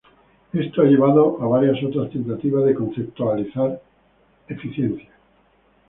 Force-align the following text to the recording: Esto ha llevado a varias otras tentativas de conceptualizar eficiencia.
Esto 0.51 0.81
ha 0.81 0.85
llevado 0.85 1.37
a 1.39 1.45
varias 1.45 1.77
otras 1.83 2.09
tentativas 2.09 2.65
de 2.65 2.73
conceptualizar 2.73 3.79
eficiencia. 4.47 5.11